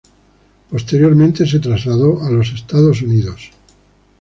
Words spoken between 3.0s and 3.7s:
Unidos.